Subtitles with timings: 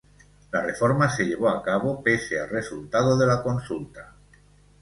[0.51, 4.15] La reforma se llevó a cabo pese al resultado de la consulta.